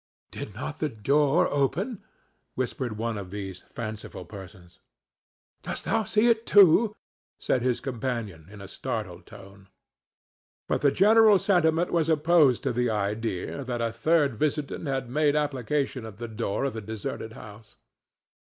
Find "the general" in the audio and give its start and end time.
10.81-11.37